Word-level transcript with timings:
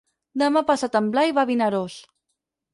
Demà 0.41 0.63
passat 0.69 0.97
en 1.01 1.11
Blai 1.17 1.37
va 1.41 1.45
a 1.45 1.53
Vinaròs. 1.53 2.01